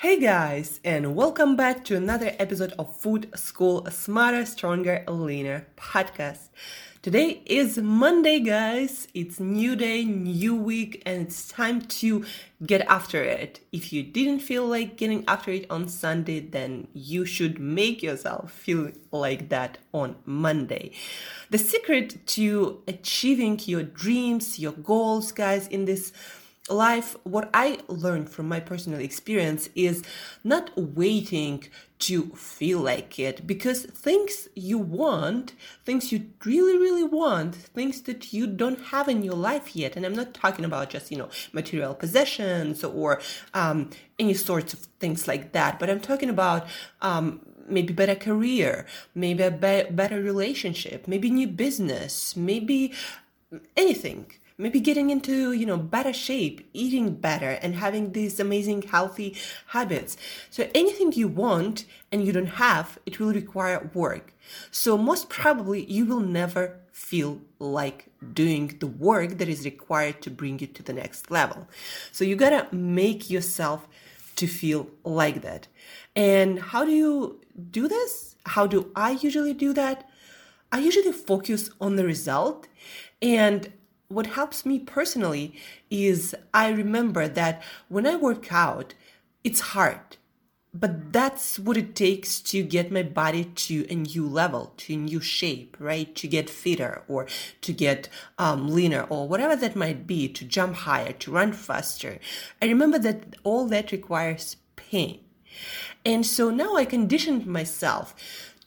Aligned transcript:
Hey 0.00 0.18
guys, 0.18 0.80
and 0.82 1.14
welcome 1.14 1.56
back 1.56 1.84
to 1.84 1.94
another 1.94 2.34
episode 2.38 2.72
of 2.78 2.96
Food 2.96 3.30
School 3.38 3.86
Smarter, 3.90 4.46
Stronger, 4.46 5.04
Leaner 5.06 5.66
podcast. 5.76 6.48
Today 7.02 7.42
is 7.44 7.76
Monday, 7.76 8.40
guys. 8.40 9.08
It's 9.12 9.38
new 9.38 9.76
day, 9.76 10.04
new 10.04 10.56
week, 10.56 11.02
and 11.04 11.26
it's 11.26 11.48
time 11.48 11.82
to 12.00 12.24
get 12.64 12.80
after 12.88 13.22
it. 13.22 13.60
If 13.72 13.92
you 13.92 14.02
didn't 14.02 14.40
feel 14.40 14.66
like 14.66 14.96
getting 14.96 15.22
after 15.28 15.50
it 15.50 15.66
on 15.68 15.86
Sunday, 15.86 16.40
then 16.40 16.88
you 16.94 17.26
should 17.26 17.60
make 17.60 18.02
yourself 18.02 18.52
feel 18.52 18.92
like 19.12 19.50
that 19.50 19.76
on 19.92 20.16
Monday. 20.24 20.92
The 21.50 21.58
secret 21.58 22.26
to 22.28 22.82
achieving 22.88 23.60
your 23.66 23.82
dreams, 23.82 24.58
your 24.58 24.72
goals, 24.72 25.30
guys, 25.30 25.68
in 25.68 25.84
this 25.84 26.14
life, 26.70 27.16
what 27.24 27.50
I 27.52 27.80
learned 27.88 28.30
from 28.30 28.48
my 28.48 28.60
personal 28.60 29.00
experience 29.00 29.68
is 29.74 30.02
not 30.44 30.70
waiting 30.76 31.64
to 32.00 32.30
feel 32.30 32.80
like 32.80 33.18
it 33.18 33.46
because 33.46 33.84
things 33.84 34.48
you 34.54 34.78
want, 34.78 35.52
things 35.84 36.12
you 36.12 36.30
really, 36.44 36.78
really 36.78 37.04
want, 37.04 37.54
things 37.54 38.00
that 38.02 38.32
you 38.32 38.46
don't 38.46 38.80
have 38.86 39.08
in 39.08 39.22
your 39.22 39.34
life 39.34 39.76
yet. 39.76 39.96
And 39.96 40.06
I'm 40.06 40.14
not 40.14 40.32
talking 40.32 40.64
about 40.64 40.90
just, 40.90 41.10
you 41.10 41.18
know, 41.18 41.28
material 41.52 41.94
possessions 41.94 42.82
or 42.82 43.20
um, 43.52 43.90
any 44.18 44.34
sorts 44.34 44.72
of 44.72 44.80
things 44.98 45.28
like 45.28 45.52
that, 45.52 45.78
but 45.78 45.90
I'm 45.90 46.00
talking 46.00 46.30
about 46.30 46.66
um, 47.02 47.40
maybe 47.68 47.92
better 47.92 48.14
career, 48.14 48.86
maybe 49.14 49.42
a 49.42 49.50
be- 49.50 49.90
better 49.90 50.22
relationship, 50.22 51.06
maybe 51.06 51.30
new 51.30 51.48
business, 51.48 52.34
maybe 52.34 52.92
anything 53.76 54.32
maybe 54.60 54.80
getting 54.80 55.10
into 55.10 55.52
you 55.52 55.66
know 55.66 55.76
better 55.76 56.12
shape 56.12 56.68
eating 56.72 57.14
better 57.14 57.52
and 57.62 57.74
having 57.74 58.12
these 58.12 58.38
amazing 58.38 58.82
healthy 58.82 59.36
habits. 59.68 60.16
So 60.50 60.68
anything 60.74 61.12
you 61.12 61.28
want 61.28 61.84
and 62.12 62.24
you 62.24 62.32
don't 62.32 62.54
have 62.66 62.98
it 63.06 63.18
will 63.18 63.32
require 63.32 63.90
work. 63.94 64.34
So 64.70 64.98
most 64.98 65.28
probably 65.28 65.84
you 65.84 66.04
will 66.04 66.20
never 66.20 66.76
feel 66.92 67.40
like 67.58 68.06
doing 68.34 68.76
the 68.78 68.86
work 68.86 69.38
that 69.38 69.48
is 69.48 69.64
required 69.64 70.20
to 70.22 70.30
bring 70.30 70.58
you 70.58 70.66
to 70.66 70.82
the 70.82 70.92
next 70.92 71.30
level. 71.30 71.68
So 72.12 72.24
you 72.24 72.36
gotta 72.36 72.66
make 72.74 73.30
yourself 73.30 73.88
to 74.36 74.46
feel 74.46 74.90
like 75.04 75.42
that. 75.42 75.68
And 76.14 76.58
how 76.58 76.84
do 76.84 76.92
you 76.92 77.40
do 77.70 77.88
this? 77.88 78.36
How 78.46 78.66
do 78.66 78.90
i 78.96 79.10
usually 79.10 79.54
do 79.54 79.72
that? 79.74 80.08
I 80.72 80.78
usually 80.78 81.12
focus 81.12 81.70
on 81.80 81.96
the 81.96 82.04
result 82.04 82.68
and 83.20 83.72
what 84.10 84.26
helps 84.26 84.66
me 84.66 84.80
personally 84.80 85.54
is 85.88 86.34
I 86.52 86.70
remember 86.70 87.28
that 87.28 87.62
when 87.88 88.06
I 88.06 88.16
work 88.16 88.52
out, 88.52 88.94
it's 89.44 89.60
hard. 89.60 90.16
But 90.74 91.12
that's 91.12 91.58
what 91.58 91.76
it 91.76 91.96
takes 91.96 92.40
to 92.42 92.62
get 92.62 92.92
my 92.92 93.02
body 93.02 93.44
to 93.44 93.86
a 93.88 93.94
new 93.94 94.26
level, 94.26 94.72
to 94.78 94.94
a 94.94 94.96
new 94.96 95.20
shape, 95.20 95.76
right? 95.80 96.14
To 96.14 96.28
get 96.28 96.50
fitter 96.50 97.02
or 97.08 97.26
to 97.62 97.72
get 97.72 98.08
um, 98.38 98.68
leaner 98.68 99.02
or 99.08 99.26
whatever 99.26 99.56
that 99.56 99.74
might 99.74 100.06
be, 100.06 100.28
to 100.28 100.44
jump 100.44 100.76
higher, 100.76 101.12
to 101.12 101.32
run 101.32 101.52
faster. 101.52 102.18
I 102.60 102.66
remember 102.66 102.98
that 103.00 103.36
all 103.42 103.66
that 103.66 103.90
requires 103.90 104.56
pain. 104.76 105.20
And 106.04 106.24
so 106.24 106.50
now 106.50 106.76
I 106.76 106.84
conditioned 106.84 107.46
myself 107.46 108.14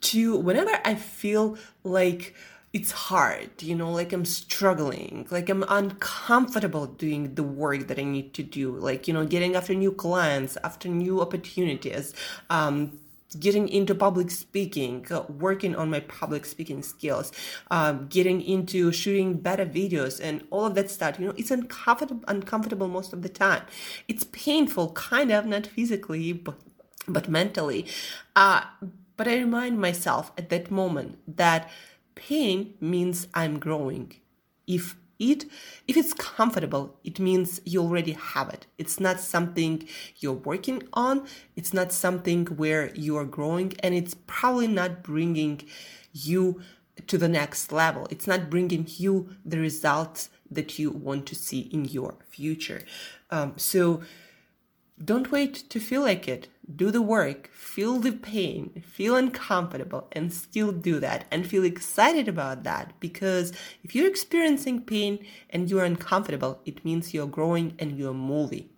to 0.01 0.37
whenever 0.37 0.79
I 0.83 0.95
feel 0.95 1.57
like 1.83 2.33
it's 2.73 2.91
hard, 2.91 3.61
you 3.61 3.75
know, 3.75 3.91
like 3.91 4.11
I'm 4.11 4.25
struggling, 4.25 5.27
like 5.29 5.47
I'm 5.47 5.63
uncomfortable 5.69 6.87
doing 6.87 7.35
the 7.35 7.43
work 7.43 7.87
that 7.87 7.99
I 7.99 8.03
need 8.03 8.33
to 8.33 8.43
do, 8.43 8.75
like, 8.75 9.07
you 9.07 9.13
know, 9.13 9.25
getting 9.25 9.55
after 9.55 9.75
new 9.75 9.91
clients, 9.91 10.57
after 10.63 10.89
new 10.89 11.21
opportunities, 11.21 12.15
um, 12.49 12.97
getting 13.39 13.67
into 13.67 13.93
public 13.93 14.31
speaking, 14.31 15.05
uh, 15.11 15.21
working 15.29 15.75
on 15.75 15.91
my 15.91 15.99
public 15.99 16.45
speaking 16.45 16.81
skills, 16.81 17.31
uh, 17.69 17.93
getting 18.09 18.41
into 18.41 18.91
shooting 18.91 19.35
better 19.37 19.67
videos 19.67 20.19
and 20.19 20.43
all 20.49 20.65
of 20.65 20.73
that 20.73 20.89
stuff. 20.89 21.19
You 21.19 21.27
know, 21.27 21.33
it's 21.37 21.51
uncomfortable, 21.51 22.23
uncomfortable 22.27 22.87
most 22.87 23.13
of 23.13 23.21
the 23.21 23.29
time. 23.29 23.63
It's 24.07 24.23
painful, 24.23 24.93
kind 24.93 25.31
of, 25.31 25.45
not 25.45 25.67
physically, 25.67 26.33
but, 26.33 26.55
but 27.07 27.29
mentally. 27.29 27.85
Uh, 28.35 28.63
but 29.15 29.27
I 29.27 29.35
remind 29.37 29.79
myself 29.79 30.31
at 30.39 30.49
that 30.49 30.71
moment 30.71 31.19
that 31.37 31.69
pain 32.15 32.75
means 32.79 33.27
I'm 33.33 33.59
growing. 33.59 34.13
If 34.67 34.95
it 35.19 35.45
if 35.87 35.95
it's 35.97 36.13
comfortable, 36.13 36.99
it 37.03 37.19
means 37.19 37.61
you 37.65 37.81
already 37.81 38.13
have 38.13 38.49
it. 38.49 38.65
It's 38.77 38.99
not 38.99 39.19
something 39.19 39.87
you're 40.19 40.33
working 40.33 40.83
on. 40.93 41.27
It's 41.55 41.73
not 41.73 41.91
something 41.91 42.45
where 42.45 42.93
you 42.95 43.17
are 43.17 43.25
growing 43.25 43.73
and 43.81 43.93
it's 43.93 44.15
probably 44.27 44.67
not 44.67 45.03
bringing 45.03 45.61
you 46.11 46.61
to 47.07 47.17
the 47.17 47.27
next 47.27 47.71
level. 47.71 48.07
It's 48.09 48.27
not 48.27 48.49
bringing 48.49 48.85
you 48.87 49.29
the 49.45 49.59
results 49.59 50.29
that 50.51 50.77
you 50.77 50.91
want 50.91 51.25
to 51.27 51.35
see 51.35 51.61
in 51.61 51.85
your 51.85 52.15
future. 52.29 52.83
Um, 53.31 53.53
so 53.57 54.01
don't 55.03 55.31
wait 55.31 55.55
to 55.69 55.79
feel 55.79 56.01
like 56.01 56.27
it. 56.27 56.47
Do 56.73 56.91
the 56.91 57.01
work, 57.01 57.49
feel 57.51 57.99
the 57.99 58.13
pain, 58.13 58.83
feel 58.85 59.15
uncomfortable, 59.15 60.07
and 60.13 60.31
still 60.31 60.71
do 60.71 60.99
that 60.99 61.25
and 61.29 61.45
feel 61.45 61.65
excited 61.65 62.27
about 62.27 62.63
that 62.63 62.93
because 62.99 63.51
if 63.83 63.93
you're 63.93 64.07
experiencing 64.07 64.81
pain 64.81 65.25
and 65.49 65.69
you're 65.69 65.83
uncomfortable, 65.83 66.61
it 66.65 66.85
means 66.85 67.13
you're 67.13 67.27
growing 67.27 67.75
and 67.79 67.97
you're 67.97 68.13
moving. 68.13 68.69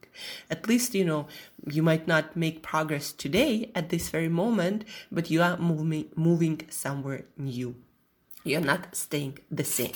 At 0.50 0.68
least, 0.68 0.96
you 0.96 1.06
know, 1.06 1.28
you 1.70 1.84
might 1.84 2.08
not 2.08 2.36
make 2.36 2.64
progress 2.64 3.12
today 3.12 3.72
at 3.76 3.90
this 3.90 4.10
very 4.10 4.30
moment, 4.30 4.86
but 5.12 5.30
you 5.30 5.42
are 5.42 5.58
moving, 5.58 6.10
moving 6.16 6.62
somewhere 6.70 7.26
new. 7.38 7.76
You're 8.44 8.62
not 8.62 8.96
staying 8.96 9.40
the 9.52 9.64
same. 9.64 9.94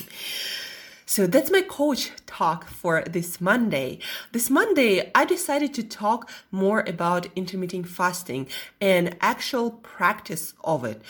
So 1.10 1.26
that's 1.26 1.50
my 1.50 1.62
coach 1.62 2.12
talk 2.26 2.68
for 2.68 3.02
this 3.02 3.40
Monday. 3.40 3.98
This 4.30 4.48
Monday, 4.48 5.10
I 5.12 5.24
decided 5.24 5.74
to 5.74 5.82
talk 5.82 6.30
more 6.52 6.84
about 6.86 7.26
intermittent 7.34 7.88
fasting 7.88 8.46
and 8.80 9.16
actual 9.20 9.72
practice 9.72 10.54
of 10.62 10.84
it. 10.84 11.02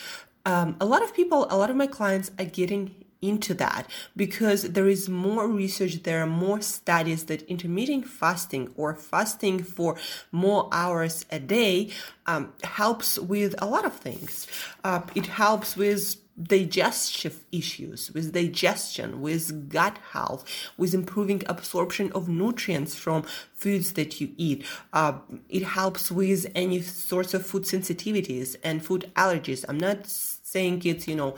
Um, 0.46 0.78
a 0.80 0.86
lot 0.86 1.02
of 1.02 1.12
people, 1.12 1.46
a 1.50 1.56
lot 1.58 1.68
of 1.68 1.76
my 1.76 1.86
clients 1.86 2.30
are 2.38 2.46
getting 2.46 2.94
into 3.20 3.52
that 3.52 3.90
because 4.16 4.62
there 4.62 4.88
is 4.88 5.06
more 5.06 5.46
research, 5.46 6.02
there 6.04 6.22
are 6.22 6.26
more 6.26 6.62
studies 6.62 7.24
that 7.24 7.42
intermittent 7.42 8.08
fasting 8.08 8.72
or 8.78 8.94
fasting 8.94 9.62
for 9.62 9.98
more 10.32 10.70
hours 10.72 11.26
a 11.30 11.38
day 11.38 11.90
um, 12.24 12.54
helps 12.64 13.18
with 13.18 13.54
a 13.58 13.66
lot 13.66 13.84
of 13.84 13.94
things. 13.94 14.46
Uh, 14.82 15.02
it 15.14 15.26
helps 15.26 15.76
with 15.76 16.16
digestive 16.42 17.44
issues, 17.52 18.10
with 18.12 18.32
digestion, 18.32 19.20
with 19.20 19.68
gut 19.68 19.98
health, 20.12 20.44
with 20.76 20.94
improving 20.94 21.42
absorption 21.46 22.10
of 22.12 22.28
nutrients 22.28 22.94
from 22.94 23.24
foods 23.54 23.92
that 23.92 24.20
you 24.20 24.32
eat. 24.36 24.64
Uh, 24.92 25.14
it 25.48 25.62
helps 25.62 26.10
with 26.10 26.50
any 26.54 26.80
sorts 26.80 27.34
of 27.34 27.46
food 27.46 27.64
sensitivities 27.64 28.56
and 28.62 28.84
food 28.84 29.10
allergies. 29.16 29.64
I'm 29.68 29.78
not 29.78 30.06
saying 30.06 30.82
it's, 30.84 31.06
you 31.06 31.16
know, 31.16 31.36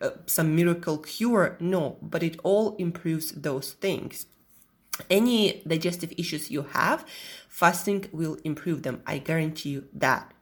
uh, 0.00 0.10
some 0.26 0.54
miracle 0.54 0.98
cure. 0.98 1.56
No, 1.60 1.96
but 2.02 2.22
it 2.22 2.38
all 2.42 2.76
improves 2.76 3.32
those 3.32 3.72
things. 3.72 4.26
Any 5.08 5.62
digestive 5.66 6.12
issues 6.18 6.50
you 6.50 6.62
have, 6.62 7.06
fasting 7.48 8.06
will 8.12 8.36
improve 8.44 8.82
them. 8.82 9.02
I 9.06 9.18
guarantee 9.18 9.70
you 9.70 9.84
that 9.94 10.32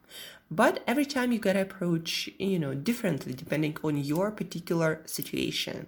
but 0.50 0.82
every 0.86 1.04
time 1.04 1.32
you 1.32 1.38
gotta 1.38 1.60
approach 1.60 2.28
you 2.38 2.58
know 2.58 2.74
differently 2.74 3.32
depending 3.34 3.76
on 3.82 3.96
your 3.96 4.30
particular 4.30 5.02
situation 5.04 5.86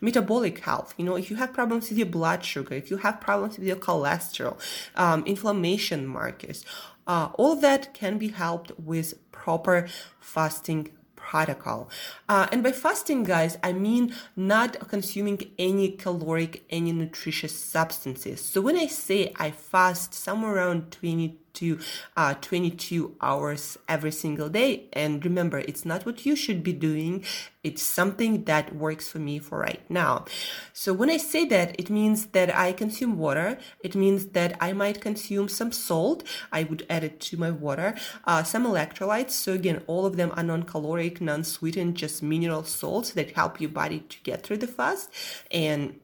metabolic 0.00 0.60
health 0.60 0.94
you 0.96 1.04
know 1.04 1.16
if 1.16 1.30
you 1.30 1.36
have 1.36 1.52
problems 1.52 1.88
with 1.88 1.98
your 1.98 2.06
blood 2.06 2.44
sugar 2.44 2.74
if 2.74 2.90
you 2.90 2.98
have 2.98 3.20
problems 3.20 3.58
with 3.58 3.66
your 3.66 3.76
cholesterol 3.76 4.56
um, 4.96 5.24
inflammation 5.26 6.06
markers 6.06 6.64
uh, 7.06 7.28
all 7.34 7.56
that 7.56 7.94
can 7.94 8.18
be 8.18 8.28
helped 8.28 8.72
with 8.78 9.14
proper 9.30 9.86
fasting 10.20 10.90
protocol. 11.14 11.90
Uh, 12.28 12.46
and 12.52 12.62
by 12.62 12.72
fasting, 12.72 13.24
guys, 13.24 13.58
I 13.62 13.72
mean 13.72 14.14
not 14.36 14.88
consuming 14.88 15.50
any 15.58 15.90
caloric, 15.90 16.64
any 16.70 16.92
nutritious 16.92 17.58
substances. 17.58 18.40
So 18.40 18.60
when 18.60 18.76
I 18.76 18.86
say 18.86 19.32
I 19.36 19.50
fast 19.50 20.14
somewhere 20.14 20.54
around 20.54 20.92
20 20.92 21.36
to 21.56 21.78
uh, 22.16 22.34
22 22.34 23.16
hours 23.20 23.78
every 23.88 24.12
single 24.12 24.48
day. 24.48 24.88
And 24.92 25.24
remember, 25.24 25.58
it's 25.58 25.84
not 25.84 26.06
what 26.06 26.24
you 26.24 26.36
should 26.36 26.62
be 26.62 26.72
doing. 26.72 27.24
It's 27.62 27.82
something 27.82 28.44
that 28.44 28.76
works 28.76 29.08
for 29.08 29.18
me 29.18 29.38
for 29.38 29.58
right 29.58 29.82
now. 29.90 30.24
So 30.72 30.92
when 30.92 31.10
I 31.10 31.16
say 31.16 31.44
that, 31.46 31.74
it 31.80 31.90
means 31.90 32.26
that 32.26 32.54
I 32.54 32.72
consume 32.72 33.18
water. 33.18 33.58
It 33.80 33.96
means 33.96 34.26
that 34.26 34.56
I 34.60 34.72
might 34.72 35.00
consume 35.00 35.48
some 35.48 35.72
salt. 35.72 36.22
I 36.52 36.62
would 36.62 36.86
add 36.88 37.02
it 37.02 37.18
to 37.20 37.36
my 37.36 37.50
water. 37.50 37.96
Uh, 38.24 38.42
some 38.44 38.64
electrolytes. 38.64 39.32
So 39.32 39.52
again, 39.52 39.82
all 39.86 40.06
of 40.06 40.16
them 40.16 40.32
are 40.36 40.44
non-caloric, 40.44 41.20
non-sweetened, 41.20 41.96
just 41.96 42.22
mineral 42.22 42.62
salts 42.62 43.10
that 43.12 43.32
help 43.32 43.60
your 43.60 43.70
body 43.70 44.00
to 44.00 44.16
get 44.22 44.42
through 44.42 44.58
the 44.58 44.68
fast. 44.68 45.10
And 45.50 45.98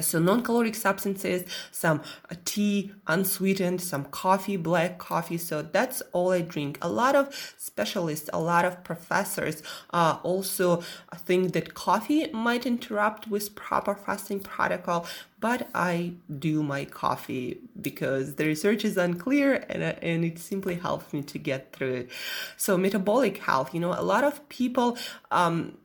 so 0.00 0.18
non-caloric 0.18 0.74
substances 0.74 1.44
some 1.70 2.02
tea 2.44 2.92
unsweetened 3.06 3.80
some 3.80 4.04
coffee 4.06 4.56
black 4.56 4.98
coffee. 4.98 5.38
So 5.38 5.62
that's 5.62 6.02
all 6.12 6.32
i 6.32 6.40
drink. 6.40 6.78
A 6.82 6.88
lot 6.88 7.14
of 7.14 7.34
specialists 7.56 8.30
a 8.32 8.40
lot 8.40 8.64
of 8.64 8.82
professors 8.84 9.62
uh, 9.90 10.18
also 10.22 10.82
think 11.16 11.52
that 11.52 11.74
coffee 11.74 12.30
might 12.32 12.66
interrupt 12.66 13.28
with 13.28 13.54
proper 13.54 13.94
fasting 13.94 14.40
protocol 14.40 15.06
but 15.40 15.68
i 15.74 16.12
do 16.38 16.62
my 16.62 16.84
coffee 16.84 17.58
because 17.80 18.36
the 18.36 18.46
research 18.46 18.84
is 18.84 18.96
unclear 18.96 19.64
and, 19.68 19.82
uh, 19.82 19.92
and 20.02 20.24
it 20.24 20.38
simply 20.38 20.76
helps 20.76 21.12
me 21.12 21.22
to 21.22 21.38
get 21.38 21.72
through 21.72 21.94
it. 21.94 22.10
So 22.56 22.76
metabolic 22.78 23.38
health 23.38 23.74
you 23.74 23.80
know 23.80 23.92
a 23.92 24.02
lot 24.02 24.24
of 24.24 24.48
people 24.48 24.96
um, 25.30 25.76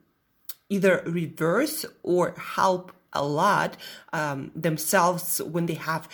either 0.68 1.02
reverse 1.06 1.84
or 2.02 2.34
help 2.38 2.92
a 3.12 3.24
lot 3.24 3.76
um, 4.12 4.50
themselves 4.54 5.40
when 5.42 5.66
they 5.66 5.74
have 5.74 6.08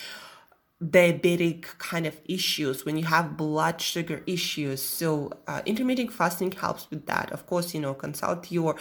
diabetic 0.82 1.76
kind 1.78 2.06
of 2.06 2.20
issues 2.25 2.84
when 2.84 2.96
you 2.96 3.04
have 3.04 3.36
blood 3.36 3.80
sugar 3.80 4.22
issues. 4.28 4.80
So 4.80 5.32
uh, 5.48 5.60
intermittent 5.66 6.12
fasting 6.12 6.52
helps 6.52 6.88
with 6.88 7.06
that. 7.06 7.32
Of 7.32 7.46
course 7.46 7.75
you 7.75 7.80
know 7.80 7.94
consult 7.94 8.52
your 8.52 8.76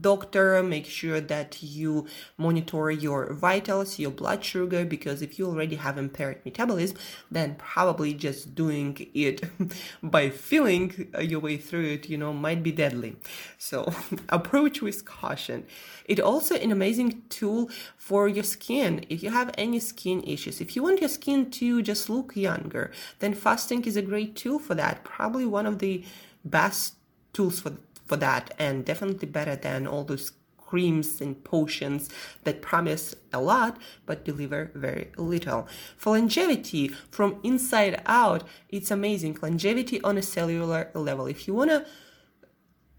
doctor 0.00 0.62
make 0.62 0.86
sure 0.86 1.20
that 1.20 1.62
you 1.62 2.06
monitor 2.38 2.90
your 2.90 3.34
vitals 3.34 3.98
your 3.98 4.10
blood 4.10 4.42
sugar 4.42 4.86
because 4.86 5.20
if 5.20 5.38
you 5.38 5.46
already 5.46 5.76
have 5.76 5.98
impaired 5.98 6.40
metabolism 6.46 6.96
then 7.30 7.54
probably 7.56 8.14
just 8.14 8.54
doing 8.54 8.96
it 9.12 9.42
by 10.02 10.30
feeling 10.30 11.08
your 11.20 11.40
way 11.40 11.58
through 11.58 11.84
it 11.84 12.08
you 12.08 12.16
know 12.16 12.32
might 12.32 12.62
be 12.62 12.72
deadly. 12.72 13.16
So 13.58 13.92
approach 14.30 14.80
with 14.80 15.04
caution. 15.04 15.66
It 16.06 16.18
also 16.18 16.54
an 16.56 16.72
amazing 16.72 17.22
tool 17.28 17.68
for 17.98 18.26
your 18.26 18.44
skin. 18.44 19.04
If 19.10 19.22
you 19.22 19.30
have 19.30 19.50
any 19.58 19.80
skin 19.80 20.22
issues 20.22 20.62
if 20.62 20.74
you 20.74 20.82
want 20.82 21.00
your 21.00 21.10
skin 21.10 21.41
to 21.50 21.82
just 21.82 22.08
look 22.08 22.36
younger, 22.36 22.92
then 23.18 23.34
fasting 23.34 23.84
is 23.84 23.96
a 23.96 24.02
great 24.02 24.36
tool 24.36 24.58
for 24.58 24.74
that. 24.74 25.04
Probably 25.04 25.46
one 25.46 25.66
of 25.66 25.78
the 25.78 26.04
best 26.44 26.94
tools 27.32 27.60
for, 27.60 27.72
for 28.06 28.16
that, 28.16 28.54
and 28.58 28.84
definitely 28.84 29.28
better 29.28 29.56
than 29.56 29.86
all 29.86 30.04
those 30.04 30.32
creams 30.72 31.20
and 31.20 31.44
potions 31.44 32.08
that 32.44 32.62
promise 32.62 33.14
a 33.30 33.38
lot 33.38 33.76
but 34.06 34.24
deliver 34.24 34.70
very 34.74 35.10
little. 35.18 35.68
For 35.98 36.16
longevity, 36.16 36.88
from 37.10 37.38
inside 37.42 38.00
out, 38.06 38.44
it's 38.70 38.90
amazing. 38.90 39.38
Longevity 39.42 40.00
on 40.00 40.16
a 40.16 40.22
cellular 40.22 40.90
level. 40.94 41.26
If 41.26 41.46
you 41.46 41.52
want 41.52 41.70
to 41.70 41.84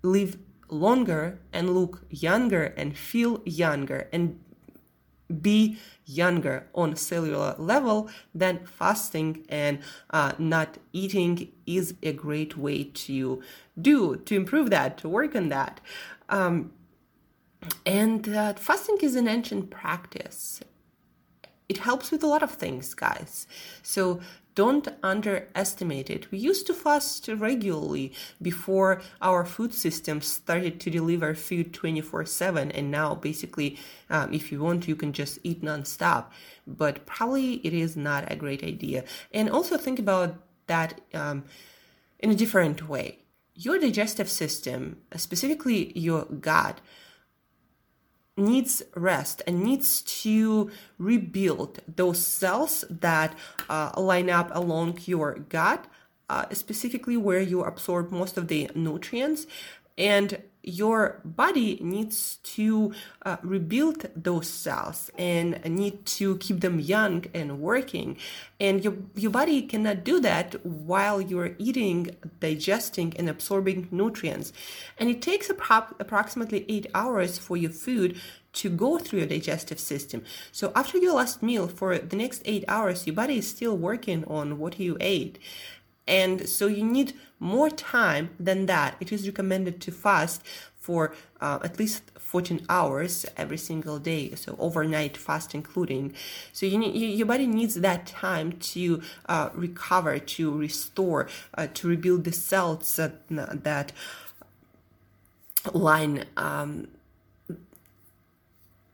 live 0.04 0.38
longer 0.70 1.40
and 1.52 1.74
look 1.74 2.06
younger 2.10 2.66
and 2.78 2.96
feel 2.96 3.42
younger 3.44 4.08
and 4.14 4.40
be 5.42 5.78
younger 6.06 6.68
on 6.74 6.96
cellular 6.96 7.56
level, 7.58 8.10
then 8.34 8.66
fasting 8.66 9.46
and 9.50 9.80
uh, 10.10 10.34
not 10.38 10.78
eating 10.92 11.52
is 11.66 11.94
a 12.04 12.12
great 12.12 12.58
way 12.58 12.84
to 12.84 13.42
do, 13.82 14.18
to 14.18 14.36
improve 14.36 14.70
that, 14.70 14.98
to 14.98 15.10
work 15.10 15.36
on 15.36 15.50
that. 15.50 15.80
Um, 16.30 16.74
and 17.86 18.28
uh, 18.28 18.54
fasting 18.54 18.98
is 19.02 19.16
an 19.16 19.28
ancient 19.28 19.70
practice. 19.70 20.62
It 21.70 21.78
helps 21.78 22.12
with 22.12 22.24
a 22.24 22.28
lot 22.28 22.44
of 22.44 22.52
things, 22.52 22.94
guys. 22.94 23.48
So 23.82 24.20
don't 24.56 24.88
underestimate 25.02 26.10
it. 26.10 26.32
We 26.32 26.38
used 26.38 26.68
to 26.68 26.74
fast 26.74 27.28
regularly 27.28 28.14
before 28.42 29.02
our 29.22 29.46
food 29.46 29.74
system 29.74 30.22
started 30.22 30.80
to 30.82 30.90
deliver 30.90 31.34
food 31.34 31.74
24 31.74 32.26
7. 32.26 32.72
And 32.72 32.92
now, 32.92 33.16
basically, 33.16 33.78
um, 34.10 34.34
if 34.34 34.52
you 34.52 34.62
want, 34.62 34.88
you 34.88 34.96
can 34.96 35.14
just 35.14 35.40
eat 35.44 35.62
nonstop. 35.62 36.26
But 36.68 37.06
probably 37.06 37.56
it 37.66 37.74
is 37.74 37.98
not 37.98 38.32
a 38.32 38.36
great 38.36 38.64
idea. 38.64 39.04
And 39.34 39.50
also 39.50 39.78
think 39.78 40.00
about 40.00 40.36
that 40.68 41.02
um, 41.14 41.44
in 42.20 42.30
a 42.30 42.36
different 42.36 42.88
way. 42.88 43.20
Your 43.56 43.78
digestive 43.78 44.30
system, 44.30 44.98
specifically 45.16 45.98
your 45.98 46.26
gut, 46.26 46.82
needs 48.36 48.82
rest 48.96 49.42
and 49.46 49.64
needs 49.64 50.02
to 50.02 50.72
rebuild 50.98 51.80
those 51.96 52.26
cells 52.26 52.84
that 52.90 53.36
uh, 53.70 53.92
line 53.98 54.30
up 54.30 54.50
along 54.54 55.00
your 55.06 55.36
gut, 55.36 55.86
uh, 56.30 56.46
specifically 56.52 57.18
where 57.18 57.42
you 57.42 57.64
absorb 57.64 58.12
most 58.12 58.38
of 58.38 58.48
the 58.48 58.70
nutrients. 58.76 59.46
And 59.98 60.42
your 60.64 61.20
body 61.26 61.78
needs 61.82 62.38
to 62.38 62.94
uh, 63.26 63.38
rebuild 63.44 64.08
those 64.16 64.48
cells 64.48 65.12
and 65.18 65.64
need 65.66 66.06
to 66.06 66.38
keep 66.38 66.62
them 66.62 66.80
young 66.80 67.26
and 67.34 67.60
working. 67.60 68.18
And 68.60 68.84
your, 68.84 68.96
your 69.16 69.32
body 69.32 69.62
cannot 69.64 70.04
do 70.04 70.20
that 70.22 70.66
while 70.66 71.20
you're 71.20 71.56
eating 71.58 72.16
digesting 72.40 73.14
and 73.18 73.30
absorbing 73.30 73.90
nutrients. 73.92 74.54
And 74.98 75.10
it 75.10 75.22
takes 75.22 75.50
appro- 75.50 75.94
approximately 76.00 76.66
eight 76.70 76.88
hours 76.96 77.38
for 77.38 77.58
your 77.58 77.72
food 77.72 78.20
to 78.54 78.70
go 78.70 79.00
through 79.00 79.20
your 79.20 79.28
digestive 79.28 79.80
system. 79.80 80.24
So 80.52 80.72
after 80.76 80.98
your 80.98 81.16
last 81.16 81.42
meal 81.42 81.68
for 81.68 81.98
the 81.98 82.16
next 82.16 82.42
eight 82.46 82.64
hours 82.68 83.06
your 83.06 83.16
body 83.16 83.40
is 83.40 83.48
still 83.48 83.76
working 83.76 84.24
on 84.26 84.60
what 84.60 84.80
you 84.80 84.96
ate 85.00 85.40
and 86.08 86.48
so 86.48 86.68
you 86.68 86.84
need 86.84 87.14
more 87.40 87.70
time 87.70 88.30
than 88.40 88.66
that. 88.68 88.96
It 89.00 89.12
is 89.12 89.28
recommended 89.28 89.82
to 89.82 89.92
fast 89.92 90.42
for 90.80 91.14
uh, 91.40 91.60
at 91.64 91.80
least 91.80 92.12
14 92.18 92.66
hours 92.68 93.26
every 93.38 93.58
single 93.58 94.00
day, 94.00 94.34
so 94.36 94.56
overnight 94.60 95.16
fast 95.16 95.56
including. 95.56 96.14
So 96.52 96.66
you 96.66 96.78
need, 96.78 96.96
your 96.96 97.28
body 97.28 97.48
needs 97.48 97.76
that 97.76 98.06
time 98.06 98.54
to 98.74 99.02
uh, 99.28 99.50
recover, 99.54 100.20
to 100.20 100.58
restore, 100.58 101.30
uh, 101.58 101.68
to 101.74 101.88
rebuild 101.88 102.26
the 102.26 102.34
cells 102.34 102.96
that, 102.98 103.22
that 103.30 103.94
line 105.74 106.26
um, 106.36 106.88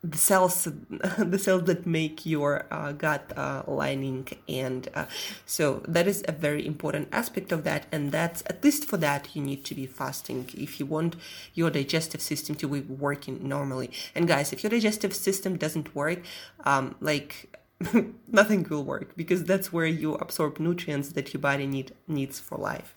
the 0.03 0.17
cells 0.17 0.67
the 1.17 1.37
cells 1.37 1.63
that 1.63 1.85
make 1.85 2.25
your 2.25 2.65
uh, 2.71 2.91
gut 2.93 3.33
uh, 3.35 3.63
lining 3.67 4.27
and 4.47 4.87
uh, 4.95 5.05
so 5.45 5.83
that 5.87 6.07
is 6.07 6.23
a 6.27 6.31
very 6.31 6.65
important 6.65 7.09
aspect 7.11 7.51
of 7.51 7.63
that. 7.65 7.85
And 7.91 8.11
that's 8.11 8.41
at 8.47 8.63
least 8.63 8.85
for 8.85 8.97
that 8.97 9.35
you 9.35 9.41
need 9.41 9.65
to 9.65 9.75
be 9.75 9.85
fasting 9.85 10.49
if 10.55 10.79
you 10.79 10.85
want 10.85 11.15
your 11.53 11.69
digestive 11.69 12.21
system 12.21 12.55
to 12.55 12.67
be 12.67 12.81
working 12.81 13.47
normally. 13.47 13.91
And 14.15 14.27
guys 14.27 14.53
if 14.53 14.63
your 14.63 14.69
digestive 14.69 15.13
system 15.13 15.57
doesn't 15.57 15.93
work 15.95 16.19
um, 16.63 16.95
like 17.01 17.55
nothing 18.27 18.65
will 18.69 18.83
work 18.83 19.15
because 19.15 19.43
that's 19.45 19.71
where 19.71 19.85
you 19.85 20.15
absorb 20.15 20.59
nutrients 20.59 21.13
that 21.13 21.33
your 21.33 21.41
body 21.41 21.65
need 21.65 21.93
needs 22.07 22.39
for 22.39 22.57
life. 22.57 22.95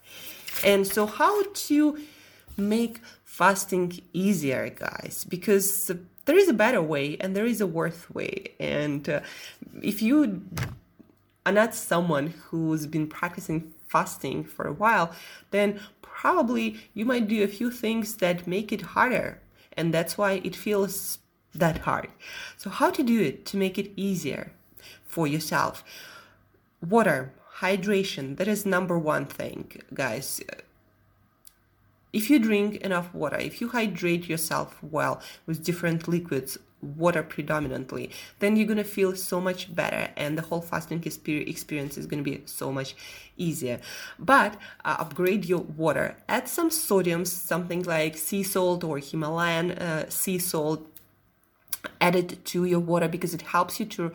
And 0.65 0.87
so 0.87 1.07
how 1.07 1.43
to 1.43 1.99
make 2.57 3.01
fasting 3.25 4.01
easier, 4.13 4.69
guys, 4.69 5.25
because 5.29 5.91
there 6.25 6.37
is 6.37 6.49
a 6.49 6.53
better 6.53 6.83
way 6.83 7.17
and 7.21 7.35
there 7.35 7.47
is 7.47 7.61
a 7.61 7.67
worse 7.67 8.09
way. 8.11 8.53
And 8.61 9.09
uh, 9.09 9.21
if 9.83 10.03
you 10.03 10.43
are 11.45 11.53
not 11.53 11.75
someone 11.75 12.35
who's 12.45 12.87
been 12.87 13.07
practicing 13.07 13.73
fasting 13.89 14.45
for 14.45 14.67
a 14.67 14.73
while, 14.73 15.13
then 15.51 15.81
probably 16.01 16.79
you 16.95 17.05
might 17.05 17.29
do 17.29 17.43
a 17.43 17.49
few 17.49 17.71
things 17.71 18.17
that 18.17 18.47
make 18.47 18.73
it 18.73 18.83
harder. 18.97 19.41
And 19.77 19.93
that's 19.93 20.17
why 20.17 20.41
it 20.45 20.55
feels 20.57 21.19
that 21.55 21.79
hard. 21.79 22.09
So, 22.57 22.71
how 22.71 22.91
to 22.91 23.03
do 23.03 23.21
it 23.21 23.45
to 23.47 23.57
make 23.57 23.79
it 23.79 23.91
easier 23.97 24.53
for 25.05 25.27
yourself? 25.27 25.85
Water, 26.87 27.33
hydration, 27.59 28.37
that 28.37 28.49
is 28.49 28.65
number 28.67 28.99
one 28.99 29.27
thing, 29.27 29.81
guys 29.95 30.41
if 32.13 32.29
you 32.29 32.39
drink 32.39 32.77
enough 32.77 33.13
water, 33.15 33.37
if 33.37 33.61
you 33.61 33.69
hydrate 33.69 34.29
yourself 34.29 34.79
well 34.83 35.21
with 35.47 35.65
different 35.65 36.07
liquids, 36.09 36.59
water 36.83 37.23
predominantly, 37.23 38.11
then 38.41 38.57
you're 38.57 38.67
gonna 38.67 38.85
feel 38.85 39.15
so 39.15 39.41
much 39.41 39.75
better, 39.75 40.11
and 40.17 40.37
the 40.37 40.43
whole 40.43 40.61
fasting 40.61 41.03
experience 41.05 41.97
is 41.97 42.07
gonna 42.07 42.23
be 42.23 42.43
so 42.45 42.73
much 42.73 42.95
easier. 43.37 43.81
But 44.19 44.57
uh, 44.85 44.97
upgrade 44.99 45.45
your 45.45 45.61
water. 45.61 46.17
Add 46.29 46.49
some 46.49 46.71
sodium, 46.71 47.25
something 47.25 47.83
like 47.85 48.17
sea 48.17 48.43
salt 48.43 48.85
or 48.85 48.99
Himalayan 48.99 49.73
uh, 49.73 50.11
sea 50.11 50.39
salt. 50.39 50.89
Add 52.01 52.17
it 52.17 52.45
to 52.47 52.65
your 52.65 52.81
water 52.81 53.09
because 53.09 53.35
it 53.35 53.43
helps 53.43 53.81
you 53.81 53.87
to 53.87 54.13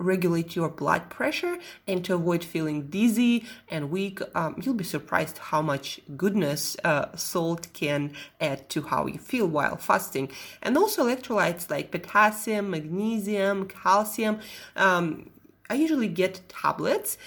regulate 0.00 0.56
your 0.56 0.68
blood 0.68 1.10
pressure 1.10 1.58
and 1.86 2.04
to 2.04 2.14
avoid 2.14 2.42
feeling 2.42 2.88
dizzy 2.88 3.44
and 3.68 3.90
weak. 3.90 4.20
Um, 4.34 4.56
you'll 4.60 4.74
be 4.74 4.84
surprised 4.84 5.38
how 5.38 5.62
much 5.62 6.00
goodness 6.16 6.76
uh, 6.84 7.14
salt 7.16 7.68
can 7.72 8.12
add 8.40 8.68
to 8.70 8.82
how 8.82 9.06
you 9.06 9.18
feel 9.18 9.46
while 9.46 9.76
fasting. 9.76 10.30
And 10.62 10.76
also 10.76 11.06
electrolytes 11.06 11.70
like 11.70 11.90
potassium, 11.90 12.70
magnesium, 12.70 13.68
calcium. 13.68 14.40
Um, 14.74 15.30
I 15.68 15.74
usually 15.74 16.08
get 16.08 16.48
tablets. 16.48 17.18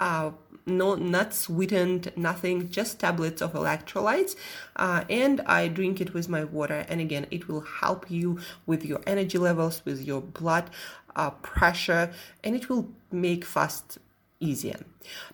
Uh, 0.00 0.32
no 0.66 0.94
not 0.94 1.34
sweetened 1.34 2.12
nothing 2.16 2.68
just 2.70 3.00
tablets 3.00 3.42
of 3.42 3.52
electrolytes 3.52 4.36
uh, 4.76 5.04
and 5.10 5.40
i 5.42 5.66
drink 5.66 6.00
it 6.00 6.14
with 6.14 6.28
my 6.28 6.44
water 6.44 6.86
and 6.88 7.00
again 7.00 7.26
it 7.30 7.48
will 7.48 7.62
help 7.62 8.10
you 8.10 8.38
with 8.66 8.84
your 8.84 9.00
energy 9.06 9.38
levels 9.38 9.82
with 9.84 10.00
your 10.02 10.20
blood 10.20 10.70
uh, 11.16 11.30
pressure 11.30 12.10
and 12.42 12.54
it 12.54 12.68
will 12.68 12.88
make 13.10 13.44
fast 13.44 13.98
easier. 14.42 14.76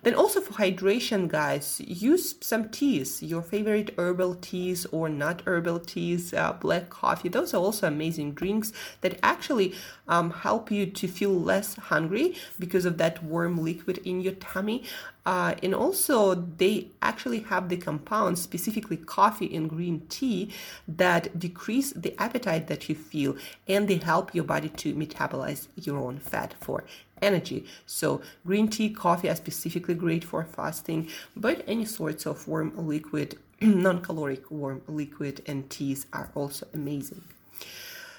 Then 0.02 0.14
also 0.14 0.40
for 0.40 0.54
hydration, 0.54 1.28
guys, 1.28 1.80
use 1.84 2.36
some 2.40 2.68
teas, 2.68 3.22
your 3.22 3.42
favorite 3.42 3.94
herbal 3.98 4.36
teas 4.36 4.86
or 4.86 5.08
not 5.08 5.42
herbal 5.46 5.80
teas, 5.80 6.32
uh, 6.32 6.52
black 6.54 6.90
coffee. 6.90 7.28
Those 7.28 7.54
are 7.54 7.58
also 7.58 7.86
amazing 7.86 8.32
drinks 8.32 8.72
that 9.00 9.18
actually 9.22 9.74
um, 10.06 10.30
help 10.30 10.70
you 10.70 10.86
to 10.86 11.08
feel 11.08 11.38
less 11.38 11.74
hungry 11.74 12.34
because 12.58 12.84
of 12.84 12.98
that 12.98 13.22
warm 13.22 13.62
liquid 13.62 13.98
in 14.04 14.20
your 14.20 14.34
tummy. 14.34 14.84
Uh, 15.26 15.54
and 15.62 15.74
also, 15.74 16.34
they 16.34 16.88
actually 17.02 17.40
have 17.40 17.68
the 17.68 17.76
compounds, 17.76 18.40
specifically 18.40 18.96
coffee 18.96 19.54
and 19.54 19.68
green 19.68 20.00
tea, 20.08 20.50
that 20.86 21.38
decrease 21.38 21.92
the 21.92 22.18
appetite 22.18 22.66
that 22.68 22.88
you 22.88 22.94
feel 22.94 23.36
and 23.66 23.88
they 23.88 23.96
help 23.96 24.34
your 24.34 24.44
body 24.44 24.70
to 24.70 24.94
metabolize 24.94 25.68
your 25.76 25.98
own 25.98 26.18
fat 26.18 26.54
for 26.60 26.84
energy. 27.22 27.64
So, 27.86 28.22
green 28.46 28.68
tea, 28.68 28.90
coffee 28.90 29.28
are 29.28 29.36
specifically 29.36 29.94
great 29.94 30.24
for 30.24 30.44
fasting, 30.44 31.08
but 31.36 31.64
any 31.66 31.84
sorts 31.84 32.26
of 32.26 32.46
warm 32.48 32.72
liquid, 32.76 33.38
non 33.60 34.00
caloric 34.02 34.50
warm 34.50 34.82
liquid, 34.86 35.42
and 35.46 35.68
teas 35.70 36.06
are 36.12 36.30
also 36.34 36.66
amazing. 36.74 37.22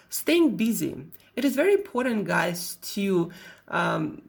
Staying 0.10 0.58
busy. 0.58 1.06
It 1.36 1.46
is 1.46 1.56
very 1.56 1.74
important, 1.74 2.26
guys, 2.26 2.76
to 2.94 3.32
um, 3.68 4.22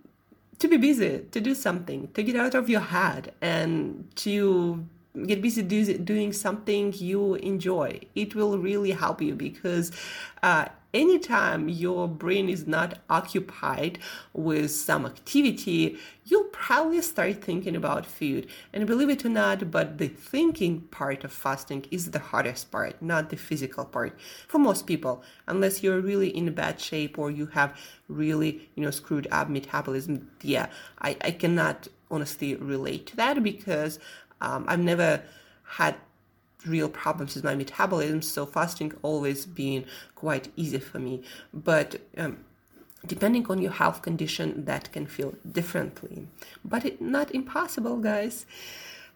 to 0.59 0.69
be 0.69 0.77
busy, 0.77 1.25
to 1.31 1.41
do 1.41 1.55
something, 1.55 2.09
to 2.13 2.23
get 2.23 2.37
out 2.37 2.55
of 2.55 2.69
your 2.69 2.83
head, 2.83 3.33
and 3.41 4.09
to 4.17 4.85
get 5.27 5.43
busy 5.43 5.63
do, 5.63 5.99
doing 5.99 6.33
something 6.33 6.93
you 6.97 7.35
enjoy. 7.37 8.01
It 8.15 8.35
will 8.35 8.59
really 8.59 8.93
help 8.93 9.21
you 9.21 9.35
because 9.35 9.91
uh, 10.43 10.67
anytime 10.95 11.69
your 11.69 12.09
brain 12.09 12.49
is 12.49 12.67
not 12.67 12.99
occupied 13.09 13.99
with 14.33 14.71
some 14.71 15.07
activity, 15.07 15.99
you'll 16.25 16.45
probably 16.45 17.01
start 17.03 17.43
thinking 17.43 17.75
about 17.75 18.07
food. 18.07 18.47
And 18.73 18.87
believe 18.87 19.11
it 19.11 19.25
or 19.25 19.29
not, 19.29 19.71
but 19.71 19.99
the 19.99 20.09
thinking 20.09 20.83
part 20.83 21.25
of 21.25 21.33
fasting 21.33 21.87
is 21.91 22.11
the 22.11 22.19
hardest 22.19 22.71
part, 22.71 23.01
not 23.03 23.31
the 23.31 23.37
physical 23.37 23.85
part 23.85 24.19
for 24.47 24.59
most 24.59 24.87
people, 24.87 25.23
unless 25.47 25.83
you're 25.83 26.01
really 26.01 26.29
in 26.37 26.53
bad 26.53 26.81
shape 26.81 27.19
or 27.19 27.31
you 27.31 27.47
have 27.47 27.79
really, 28.09 28.69
you 28.75 28.85
know, 28.85 28.91
screwed 28.91 29.27
up 29.31 29.49
metabolism. 29.49 30.31
Yeah, 30.43 30.69
I, 31.01 31.17
I 31.21 31.31
cannot 31.33 31.89
honestly 32.11 32.57
relate 32.57 33.07
to 33.07 33.17
that 33.17 33.43
because 33.43 34.01
um, 34.41 34.65
I've 34.69 34.81
never 34.81 35.23
had 35.65 35.97
real 36.67 36.89
problems 36.89 37.35
with 37.35 37.45
my 37.45 37.55
metabolism, 37.55 38.23
so 38.23 38.47
fasting 38.47 38.93
always 39.03 39.47
been 39.47 39.85
quite 40.15 40.53
easy 40.57 40.79
for 40.79 40.99
me. 40.99 41.23
But 41.53 42.01
um, 42.17 42.45
depending 43.07 43.47
on 43.47 43.63
your 43.63 43.73
health 43.73 44.03
condition, 44.03 44.65
that 44.65 44.93
can 44.93 45.07
feel 45.07 45.35
differently. 45.51 46.27
But 46.65 46.85
it, 46.85 47.01
not 47.01 47.35
impossible, 47.35 47.99
guys. 47.99 48.47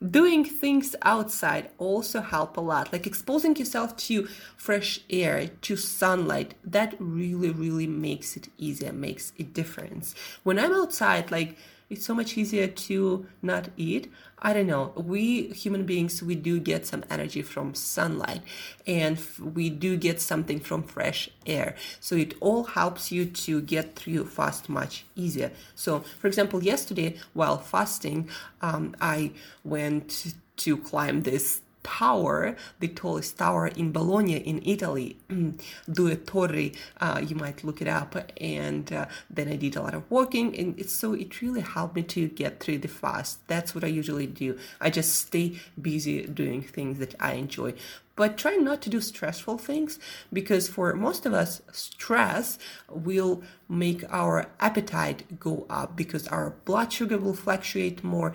Doing 0.04 0.45
things 0.45 0.97
outside 1.02 1.71
also 1.78 2.21
help 2.21 2.57
a 2.57 2.61
lot, 2.61 2.93
like 2.93 3.07
exposing 3.07 3.57
yourself 3.57 3.97
to 4.09 4.26
fresh 4.57 5.00
air, 5.09 5.49
to 5.62 5.76
sunlight. 5.76 6.54
That 6.64 6.95
really, 6.99 7.50
really 7.50 7.87
makes 7.87 8.37
it 8.37 8.49
easier, 8.59 8.93
makes 8.93 9.33
a 9.38 9.45
difference. 9.45 10.14
When 10.43 10.59
I'm 10.59 10.73
outside, 10.75 11.31
like 11.31 11.57
it's 11.94 12.04
so 12.04 12.14
much 12.14 12.36
easier 12.36 12.66
to 12.66 13.26
not 13.40 13.68
eat. 13.76 14.12
I 14.40 14.52
don't 14.52 14.66
know. 14.66 14.92
We 14.96 15.48
human 15.48 15.84
beings, 15.86 16.22
we 16.22 16.34
do 16.34 16.58
get 16.58 16.86
some 16.86 17.04
energy 17.08 17.40
from 17.40 17.74
sunlight 17.74 18.42
and 18.86 19.18
we 19.40 19.70
do 19.70 19.96
get 19.96 20.20
something 20.20 20.60
from 20.60 20.82
fresh 20.82 21.30
air. 21.46 21.76
So 22.00 22.16
it 22.16 22.34
all 22.40 22.64
helps 22.64 23.12
you 23.12 23.26
to 23.26 23.62
get 23.62 23.94
through 23.96 24.26
fast 24.26 24.68
much 24.68 25.06
easier. 25.14 25.52
So, 25.74 26.00
for 26.20 26.26
example, 26.26 26.62
yesterday 26.62 27.16
while 27.32 27.58
fasting, 27.58 28.28
um, 28.60 28.94
I 29.00 29.32
went 29.62 30.34
to 30.56 30.76
climb 30.76 31.22
this 31.22 31.60
tower, 31.84 32.56
the 32.80 32.88
tallest 32.88 33.38
tower 33.38 33.68
in 33.68 33.92
Bologna 33.92 34.38
in 34.38 34.60
Italy, 34.64 35.16
Due 35.28 36.16
Torri. 36.16 36.76
Uh, 37.00 37.22
you 37.24 37.36
might 37.36 37.62
look 37.62 37.80
it 37.80 37.86
up. 37.86 38.16
And 38.40 38.92
uh, 38.92 39.06
then 39.30 39.48
I 39.48 39.56
did 39.56 39.76
a 39.76 39.82
lot 39.82 39.94
of 39.94 40.10
walking, 40.10 40.58
and 40.58 40.78
it, 40.80 40.90
so 40.90 41.12
it 41.12 41.40
really 41.40 41.60
helped 41.60 41.94
me 41.94 42.02
to 42.02 42.28
get 42.28 42.58
through 42.58 42.78
the 42.78 42.88
fast. 42.88 43.46
That's 43.46 43.74
what 43.74 43.84
I 43.84 43.88
usually 43.88 44.26
do. 44.26 44.58
I 44.80 44.90
just 44.90 45.14
stay 45.14 45.60
busy 45.80 46.26
doing 46.26 46.62
things 46.62 46.98
that 46.98 47.14
I 47.20 47.34
enjoy. 47.34 47.74
But 48.16 48.38
try 48.38 48.54
not 48.54 48.80
to 48.82 48.90
do 48.90 49.00
stressful 49.00 49.58
things 49.58 49.98
because 50.32 50.68
for 50.68 50.94
most 50.94 51.26
of 51.26 51.34
us, 51.34 51.62
stress 51.72 52.58
will 52.88 53.42
make 53.68 54.04
our 54.08 54.46
appetite 54.60 55.40
go 55.40 55.66
up 55.68 55.96
because 55.96 56.28
our 56.28 56.50
blood 56.64 56.92
sugar 56.92 57.18
will 57.18 57.34
fluctuate 57.34 58.04
more. 58.04 58.32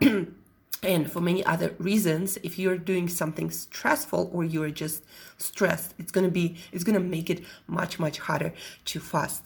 and 0.82 1.10
for 1.10 1.20
many 1.20 1.44
other 1.44 1.74
reasons 1.78 2.38
if 2.42 2.58
you're 2.58 2.78
doing 2.78 3.08
something 3.08 3.50
stressful 3.50 4.30
or 4.32 4.44
you're 4.44 4.70
just 4.70 5.04
stressed 5.36 5.92
it's 5.98 6.12
going 6.12 6.24
to 6.24 6.30
be 6.30 6.56
it's 6.72 6.84
going 6.84 6.94
to 6.94 7.00
make 7.00 7.28
it 7.28 7.42
much 7.66 7.98
much 7.98 8.18
harder 8.18 8.52
to 8.84 9.00
fast. 9.00 9.44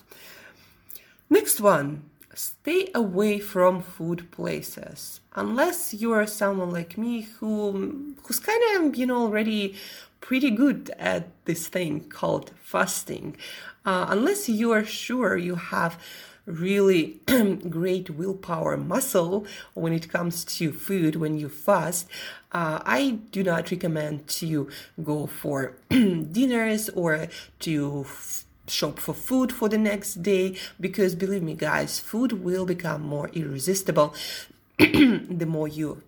Next 1.31 1.61
one 1.61 2.03
stay 2.35 2.91
away 2.95 3.39
from 3.39 3.83
food 3.83 4.31
places. 4.31 5.21
Unless 5.35 5.95
you 5.95 6.13
are 6.13 6.27
someone 6.27 6.71
like 6.71 6.97
me 6.97 7.23
who 7.23 8.15
who's 8.23 8.39
kind 8.39 8.63
of 8.77 8.97
you 8.97 9.07
know 9.07 9.23
already 9.23 9.75
pretty 10.21 10.51
good 10.51 10.91
at 10.99 11.29
this 11.45 11.69
thing 11.69 12.09
called 12.09 12.53
fasting. 12.63 13.37
Uh, 13.85 14.07
unless 14.09 14.49
you 14.49 14.71
are 14.71 14.85
sure 14.85 15.37
you 15.37 15.57
have 15.57 15.99
really 16.47 17.21
great 17.69 18.11
willpower 18.11 18.77
muscle 18.77 19.47
when 19.75 19.93
it 19.93 20.11
comes 20.11 20.45
to 20.45 20.73
food 20.73 21.17
when 21.17 21.39
you 21.39 21.49
fast. 21.49 22.09
Uh, 22.53 22.81
I 22.85 23.19
do 23.31 23.43
not 23.43 23.71
recommend 23.71 24.29
to 24.29 24.69
go 25.03 25.27
for 25.27 25.77
dinners 25.89 26.89
or 26.91 27.29
to 27.61 28.05
f- 28.07 28.45
shop 28.67 28.99
for 28.99 29.15
food 29.15 29.53
for 29.53 29.69
the 29.69 29.79
next 29.79 30.23
day 30.23 30.57
because 30.81 31.15
believe 31.15 31.43
me, 31.43 31.55
guys, 31.55 32.01
food 32.01 32.33
will 32.45 32.67
become 32.67 33.03
more 33.03 33.29
irresistible 33.33 34.15
the 34.79 35.47
more 35.47 35.69
you 35.69 36.03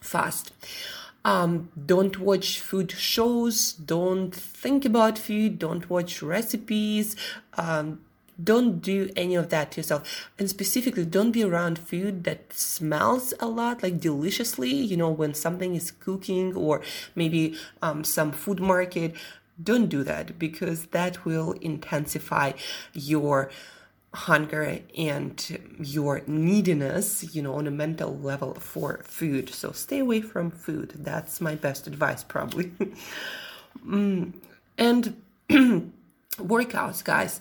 fast. 0.00 0.52
Um, 1.22 1.68
don't 1.86 2.18
watch 2.18 2.60
food 2.60 2.92
shows, 2.92 3.74
don't 3.74 4.34
think 4.34 4.86
about 4.86 5.18
food, 5.18 5.58
don't 5.58 5.88
watch 5.90 6.22
recipes. 6.22 7.14
Um, 7.58 8.00
don't 8.42 8.80
do 8.80 9.10
any 9.16 9.34
of 9.34 9.48
that 9.50 9.72
to 9.72 9.80
yourself. 9.80 10.28
And 10.38 10.48
specifically, 10.48 11.04
don't 11.04 11.32
be 11.32 11.42
around 11.42 11.78
food 11.78 12.24
that 12.24 12.52
smells 12.52 13.34
a 13.40 13.46
lot, 13.48 13.82
like 13.82 14.00
deliciously, 14.00 14.70
you 14.70 14.96
know, 14.96 15.10
when 15.10 15.34
something 15.34 15.74
is 15.74 15.90
cooking 15.90 16.54
or 16.54 16.82
maybe 17.14 17.56
um, 17.82 18.04
some 18.04 18.32
food 18.32 18.60
market. 18.60 19.14
Don't 19.62 19.88
do 19.88 20.02
that 20.04 20.38
because 20.38 20.86
that 20.86 21.24
will 21.24 21.52
intensify 21.60 22.52
your 22.94 23.50
hunger 24.12 24.80
and 24.96 25.60
your 25.78 26.22
neediness, 26.26 27.34
you 27.34 27.42
know, 27.42 27.54
on 27.54 27.66
a 27.66 27.70
mental 27.70 28.16
level 28.18 28.54
for 28.54 29.02
food. 29.04 29.50
So 29.50 29.72
stay 29.72 29.98
away 30.00 30.20
from 30.20 30.50
food. 30.50 30.94
That's 30.96 31.40
my 31.40 31.54
best 31.54 31.86
advice, 31.86 32.24
probably. 32.24 32.72
mm, 33.86 34.32
and 34.78 35.22
workouts, 36.38 37.04
guys. 37.04 37.40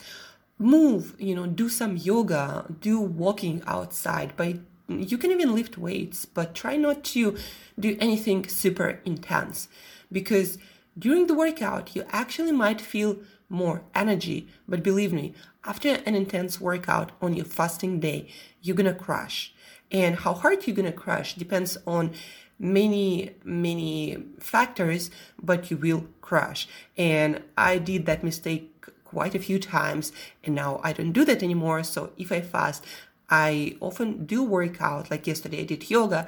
Move, 0.59 1.15
you 1.17 1.33
know, 1.33 1.47
do 1.47 1.69
some 1.69 1.97
yoga, 1.97 2.65
do 2.81 2.99
walking 2.99 3.63
outside. 3.65 4.33
But 4.35 4.57
you 4.87 5.17
can 5.17 5.31
even 5.31 5.55
lift 5.55 5.77
weights, 5.77 6.25
but 6.25 6.53
try 6.53 6.75
not 6.75 7.03
to 7.05 7.37
do 7.79 7.97
anything 7.99 8.47
super 8.47 8.99
intense 9.05 9.69
because 10.11 10.57
during 10.97 11.27
the 11.27 11.33
workout, 11.33 11.95
you 11.95 12.03
actually 12.09 12.51
might 12.51 12.81
feel 12.81 13.17
more 13.47 13.83
energy. 13.95 14.47
But 14.67 14.83
believe 14.83 15.13
me, 15.13 15.33
after 15.63 15.89
an 16.05 16.15
intense 16.15 16.59
workout 16.59 17.11
on 17.21 17.33
your 17.33 17.45
fasting 17.45 17.99
day, 17.99 18.27
you're 18.61 18.75
gonna 18.75 18.93
crash. 18.93 19.53
And 19.91 20.17
how 20.17 20.33
hard 20.33 20.67
you're 20.67 20.75
gonna 20.75 20.91
crash 20.91 21.35
depends 21.35 21.77
on 21.87 22.11
many, 22.59 23.31
many 23.43 24.17
factors, 24.39 25.09
but 25.41 25.71
you 25.71 25.77
will 25.77 26.05
crash. 26.21 26.67
And 26.97 27.41
I 27.57 27.77
did 27.77 28.05
that 28.05 28.23
mistake 28.23 28.78
quite 29.09 29.35
a 29.35 29.39
few 29.39 29.59
times, 29.59 30.11
and 30.43 30.53
now 30.55 30.79
I 30.83 30.93
don't 30.93 31.11
do 31.11 31.25
that 31.25 31.43
anymore. 31.43 31.83
So 31.83 32.11
if 32.17 32.31
I 32.31 32.41
fast, 32.41 32.85
I 33.29 33.75
often 33.79 34.25
do 34.25 34.43
work 34.43 34.81
out. 34.81 35.11
Like 35.11 35.27
yesterday, 35.27 35.61
I 35.61 35.65
did 35.65 35.89
yoga. 35.89 36.27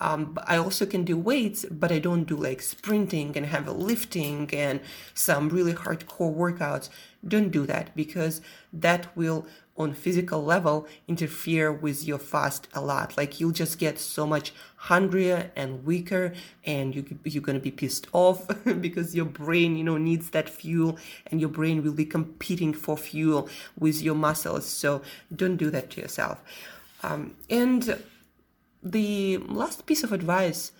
Um, 0.00 0.38
I 0.46 0.56
also 0.56 0.86
can 0.86 1.04
do 1.04 1.16
weights, 1.16 1.66
but 1.70 1.92
I 1.92 1.98
don't 1.98 2.24
do 2.24 2.36
like 2.36 2.62
sprinting 2.62 3.36
and 3.36 3.44
heavy 3.44 3.70
lifting 3.70 4.48
and 4.52 4.80
some 5.12 5.50
really 5.50 5.74
hardcore 5.74 6.34
workouts. 6.34 6.88
Don't 7.26 7.50
do 7.50 7.66
that 7.66 7.94
because 7.94 8.40
that 8.72 9.14
will, 9.14 9.46
on 9.76 9.92
physical 9.92 10.42
level, 10.42 10.88
interfere 11.06 11.70
with 11.70 12.06
your 12.06 12.18
fast 12.18 12.66
a 12.72 12.80
lot. 12.80 13.16
Like 13.18 13.40
you'll 13.40 13.50
just 13.50 13.78
get 13.78 13.98
so 13.98 14.26
much 14.26 14.54
hungrier 14.76 15.50
and 15.54 15.84
weaker, 15.84 16.32
and 16.64 16.94
you 16.94 17.18
you're 17.24 17.42
gonna 17.42 17.60
be 17.60 17.70
pissed 17.70 18.06
off 18.12 18.48
because 18.80 19.14
your 19.14 19.26
brain, 19.26 19.76
you 19.76 19.84
know, 19.84 19.98
needs 19.98 20.30
that 20.30 20.48
fuel, 20.48 20.98
and 21.26 21.40
your 21.40 21.50
brain 21.50 21.82
will 21.82 21.92
be 21.92 22.06
competing 22.06 22.72
for 22.72 22.96
fuel 22.96 23.50
with 23.78 24.00
your 24.00 24.14
muscles. 24.14 24.64
So 24.66 25.02
don't 25.34 25.56
do 25.56 25.68
that 25.70 25.90
to 25.90 26.00
yourself. 26.00 26.42
Um, 27.02 27.36
and 27.50 28.02
the 28.82 29.38
last 29.38 29.86
piece 29.86 30.02
of 30.02 30.12
advice 30.12 30.72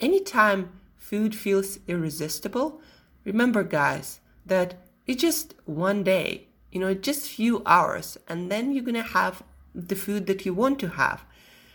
anytime 0.00 0.70
food 0.98 1.34
feels 1.34 1.78
irresistible, 1.86 2.80
remember, 3.24 3.62
guys, 3.62 4.20
that 4.46 4.74
it's 5.06 5.20
just 5.20 5.54
one 5.66 6.02
day, 6.02 6.46
you 6.72 6.80
know, 6.80 6.94
just 6.94 7.28
few 7.28 7.62
hours, 7.66 8.18
and 8.28 8.50
then 8.50 8.72
you're 8.72 8.84
gonna 8.84 9.02
have 9.02 9.42
the 9.74 9.96
food 9.96 10.26
that 10.26 10.44
you 10.44 10.54
want 10.54 10.78
to 10.80 10.88
have. 10.90 11.24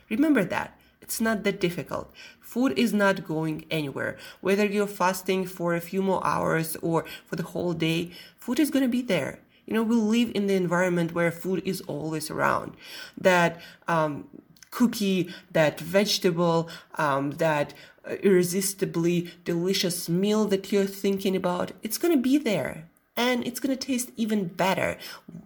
Remember 0.10 0.44
that. 0.44 0.78
It's 1.02 1.22
not 1.22 1.44
that 1.44 1.62
difficult. 1.62 2.12
Food 2.40 2.80
is 2.80 2.92
not 2.92 3.28
going 3.28 3.66
anywhere. 3.70 4.18
Whether 4.42 4.66
you're 4.66 4.88
fasting 4.88 5.46
for 5.46 5.76
a 5.76 5.82
few 5.82 6.02
more 6.02 6.26
hours 6.26 6.76
or 6.78 7.06
for 7.28 7.36
the 7.36 7.44
whole 7.44 7.74
day, 7.74 8.12
food 8.38 8.60
is 8.60 8.72
to 8.72 8.88
be 8.88 9.04
there. 9.04 9.40
You 9.68 9.74
know, 9.74 9.84
we 9.84 9.96
live 9.96 10.32
in 10.34 10.48
the 10.48 10.56
environment 10.56 11.14
where 11.14 11.32
food 11.32 11.62
is 11.66 11.82
always 11.82 12.32
around. 12.32 12.74
That 13.20 13.62
um, 13.88 14.28
cookie, 14.76 15.34
that 15.52 15.80
vegetable, 15.80 16.70
um, 16.96 17.32
that 17.46 17.74
irresistibly 18.22 19.32
delicious 19.46 20.10
meal 20.10 20.44
that 20.46 20.70
you're 20.72 20.86
thinking 20.86 21.36
about, 21.36 21.72
it's 21.82 21.98
going 21.98 22.14
to 22.16 22.22
be 22.22 22.38
there 22.38 22.76
and 23.16 23.48
it's 23.48 23.62
going 23.62 23.76
to 23.76 23.88
taste 23.88 24.12
even 24.18 24.48
better. 24.48 24.98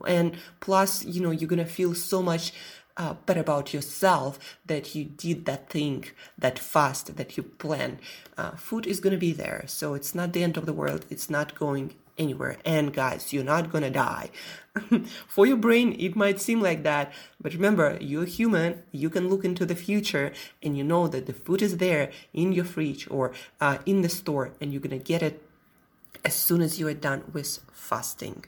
And 0.07 0.36
plus, 0.59 1.05
you 1.05 1.22
know, 1.22 1.29
you're 1.29 1.53
going 1.55 1.65
to 1.68 1.77
feel 1.79 1.94
so 1.94 2.24
much 2.24 2.51
uh, 2.98 3.13
better 3.27 3.39
about 3.39 3.72
yourself 3.72 4.57
that 4.65 4.96
you 4.96 5.05
did 5.05 5.46
that 5.46 5.70
thing, 5.70 6.05
that 6.37 6.57
fast 6.57 7.15
that 7.15 7.37
you 7.37 7.44
planned. 7.44 8.00
Uh, 8.35 8.51
food 8.51 8.87
is 8.87 9.00
going 9.00 9.13
to 9.13 9.25
be 9.29 9.31
there. 9.31 9.63
So 9.68 9.94
it's 9.94 10.15
not 10.15 10.33
the 10.33 10.44
end 10.44 10.57
of 10.57 10.65
the 10.65 10.74
world. 10.74 11.05
It's 11.09 11.29
not 11.29 11.53
going 11.53 11.94
anywhere. 12.20 12.58
And 12.66 12.94
guys, 12.94 13.34
you're 13.34 13.44
not 13.44 13.72
gonna 13.72 13.90
die. 13.90 14.29
For 15.27 15.48
your 15.48 15.58
brain, 15.58 15.96
it 16.00 16.16
might 16.16 16.40
seem 16.40 16.62
like 16.62 16.84
that, 16.84 17.12
but 17.42 17.53
remember, 17.53 17.98
you're 18.00 18.25
human. 18.25 18.84
You 18.92 19.10
can 19.10 19.29
look 19.29 19.44
into 19.44 19.66
the 19.66 19.75
future 19.75 20.32
and 20.62 20.77
you 20.77 20.84
know 20.84 21.08
that 21.08 21.25
the 21.25 21.34
food 21.34 21.62
is 21.62 21.77
there 21.77 22.12
in 22.34 22.51
your 22.51 22.66
fridge 22.66 23.08
or 23.10 23.32
uh, 23.60 23.79
in 23.86 24.01
the 24.01 24.10
store, 24.10 24.51
and 24.62 24.72
you're 24.72 24.82
gonna 24.82 25.00
get 25.00 25.24
it 25.24 25.42
as 26.24 26.36
soon 26.36 26.62
as 26.62 26.79
you 26.79 26.88
are 26.88 26.94
done 26.94 27.24
with 27.34 27.60
fasting. 27.72 28.46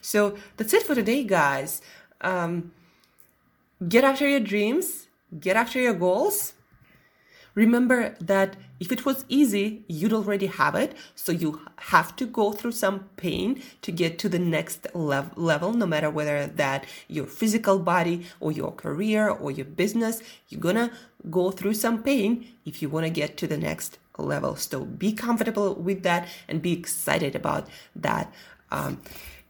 So 0.00 0.36
that's 0.56 0.74
it 0.74 0.82
for 0.82 0.94
today, 0.94 1.24
guys. 1.24 1.80
Um, 2.20 2.72
get 3.88 4.04
after 4.04 4.28
your 4.28 4.40
dreams, 4.40 5.08
get 5.38 5.56
after 5.56 5.80
your 5.80 5.94
goals 5.94 6.54
Remember 7.58 8.14
that 8.20 8.54
if 8.78 8.92
it 8.92 9.04
was 9.04 9.24
easy, 9.28 9.82
you'd 9.88 10.12
already 10.12 10.46
have 10.46 10.76
it. 10.76 10.96
So 11.16 11.32
you 11.32 11.60
have 11.92 12.14
to 12.14 12.24
go 12.24 12.52
through 12.52 12.70
some 12.70 13.08
pain 13.16 13.60
to 13.82 13.90
get 13.90 14.16
to 14.20 14.28
the 14.28 14.38
next 14.38 14.86
lev- 14.94 15.36
level, 15.36 15.72
no 15.72 15.84
matter 15.84 16.08
whether 16.08 16.46
that 16.46 16.86
your 17.08 17.26
physical 17.26 17.80
body 17.80 18.26
or 18.38 18.52
your 18.52 18.70
career 18.70 19.28
or 19.28 19.50
your 19.50 19.66
business, 19.66 20.22
you're 20.48 20.60
gonna 20.60 20.92
go 21.32 21.50
through 21.50 21.74
some 21.74 22.00
pain 22.00 22.46
if 22.64 22.80
you 22.80 22.88
wanna 22.88 23.10
get 23.10 23.36
to 23.38 23.48
the 23.48 23.58
next 23.58 23.98
level. 24.18 24.54
So 24.54 24.84
be 24.84 25.12
comfortable 25.12 25.74
with 25.74 26.04
that 26.04 26.28
and 26.46 26.62
be 26.62 26.72
excited 26.74 27.34
about 27.34 27.66
that. 27.96 28.32
Um, 28.70 29.00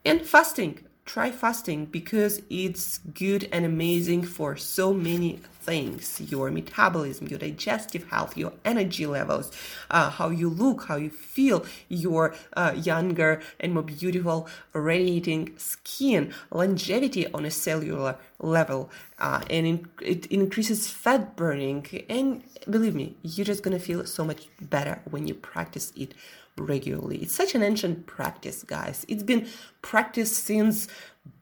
and 0.07 0.23
fasting, 0.23 0.79
try 1.05 1.31
fasting 1.31 1.85
because 1.85 2.40
it's 2.49 3.01
good 3.12 3.51
and 3.53 3.66
amazing 3.66 4.23
for 4.23 4.57
so 4.57 4.94
many 4.94 5.40
things 5.68 6.18
your 6.33 6.50
metabolism, 6.50 7.28
your 7.28 7.38
digestive 7.38 8.04
health, 8.09 8.37
your 8.42 8.52
energy 8.64 9.07
levels, 9.07 9.46
uh, 9.90 10.09
how 10.09 10.31
you 10.31 10.48
look, 10.48 10.78
how 10.88 10.96
you 10.96 11.11
feel, 11.11 11.59
your 11.88 12.35
uh, 12.54 12.72
younger 12.90 13.42
and 13.61 13.74
more 13.74 13.83
beautiful, 13.83 14.48
radiating 14.72 15.42
skin, 15.59 16.33
longevity 16.50 17.31
on 17.37 17.44
a 17.44 17.50
cellular 17.50 18.16
level, 18.38 18.90
uh, 19.18 19.42
and 19.50 19.87
it 20.00 20.24
increases 20.26 20.88
fat 20.88 21.37
burning. 21.37 21.87
And 22.09 22.42
believe 22.70 22.94
me, 22.94 23.16
you're 23.22 23.50
just 23.52 23.62
gonna 23.62 23.78
feel 23.78 24.07
so 24.07 24.24
much 24.24 24.48
better 24.61 25.02
when 25.11 25.26
you 25.28 25.35
practice 25.35 25.92
it 25.94 26.14
regularly. 26.57 27.18
It's 27.18 27.35
such 27.35 27.54
an 27.54 27.62
ancient 27.62 28.07
practice, 28.07 28.62
guys. 28.62 29.04
It's 29.07 29.22
been 29.22 29.46
practiced 29.83 30.44
since 30.44 30.88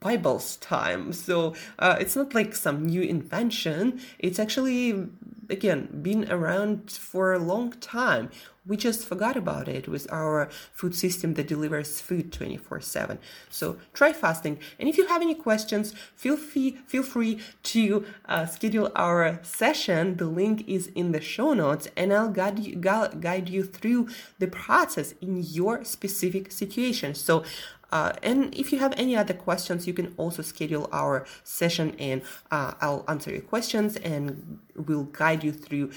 Bible's 0.00 0.56
time. 0.58 1.12
So 1.12 1.54
uh, 1.78 1.96
it's 1.98 2.16
not 2.16 2.34
like 2.34 2.54
some 2.54 2.86
new 2.86 3.02
invention. 3.02 4.00
It's 4.18 4.38
actually, 4.38 5.08
again, 5.50 6.00
been 6.02 6.30
around 6.30 6.90
for 6.90 7.32
a 7.32 7.38
long 7.38 7.72
time. 7.72 8.30
We 8.66 8.76
just 8.76 9.06
forgot 9.06 9.36
about 9.36 9.68
it 9.68 9.86
with 9.86 10.10
our 10.12 10.48
food 10.72 10.94
system 10.94 11.34
that 11.34 11.46
delivers 11.46 12.00
food 12.00 12.32
24 12.32 12.80
7. 12.80 13.18
So 13.48 13.76
try 13.92 14.12
fasting. 14.12 14.58
And 14.78 14.88
if 14.88 14.98
you 14.98 15.06
have 15.06 15.22
any 15.22 15.34
questions, 15.34 15.94
feel 16.16 16.36
free, 16.36 16.78
feel 16.86 17.02
free 17.02 17.40
to 17.64 18.04
uh, 18.26 18.46
schedule 18.46 18.90
our 18.96 19.38
session. 19.42 20.16
The 20.16 20.26
link 20.26 20.68
is 20.68 20.88
in 20.88 21.12
the 21.12 21.20
show 21.20 21.52
notes, 21.52 21.88
and 21.96 22.12
I'll 22.12 22.30
guide 22.30 22.58
you, 22.58 22.76
guide 22.76 23.48
you 23.48 23.64
through 23.64 24.08
the 24.38 24.48
process 24.48 25.14
in 25.20 25.42
your 25.42 25.84
specific 25.84 26.50
situation. 26.50 27.14
So 27.14 27.44
uh, 27.92 28.12
and 28.22 28.54
if 28.54 28.72
you 28.72 28.78
have 28.78 28.92
any 28.96 29.16
other 29.16 29.34
questions, 29.34 29.86
you 29.86 29.94
can 29.94 30.12
also 30.16 30.42
schedule 30.42 30.88
our 30.92 31.24
session 31.44 31.94
and 31.98 32.22
uh, 32.50 32.74
I'll 32.80 33.04
answer 33.06 33.30
your 33.30 33.42
questions 33.42 33.96
and 33.96 34.58
we'll 34.74 35.04
guide 35.04 35.44
you 35.44 35.52
through 35.52 35.92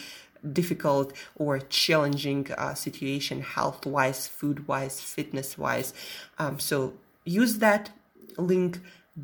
difficult 0.54 1.14
or 1.36 1.60
challenging 1.60 2.52
uh, 2.58 2.74
situation 2.74 3.42
health 3.42 3.86
wise, 3.86 4.28
food 4.28 4.68
wise, 4.68 5.02
fitness 5.02 5.58
wise. 5.58 5.94
Um, 6.38 6.60
so 6.60 6.94
use 7.26 7.58
that 7.60 7.92
link, 8.38 8.80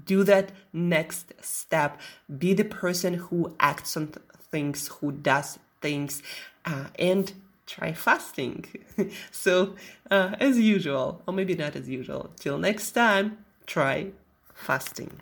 do 0.06 0.24
that 0.24 0.52
next 0.74 1.34
step, 1.42 2.00
be 2.38 2.54
the 2.54 2.66
person 2.66 3.16
who 3.16 3.56
acts 3.60 3.96
on 3.96 4.08
th- 4.08 4.18
things, 4.52 4.88
who 4.88 5.12
does 5.12 5.60
things, 5.82 6.22
uh, 6.66 6.88
and 7.00 7.34
try 7.66 7.94
fasting. 7.94 8.66
so, 9.32 9.76
uh, 10.12 10.36
as 10.40 10.60
usual, 10.60 11.22
or 11.28 11.34
maybe 11.34 11.56
not 11.56 11.76
as 11.76 11.90
usual, 11.90 12.32
till 12.40 12.58
next 12.58 12.92
time, 12.92 13.38
try 13.66 14.08
fasting. 14.54 15.22